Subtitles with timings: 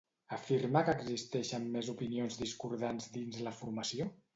[0.37, 4.15] Afirma que existeixen més opinions discordants dins la formació?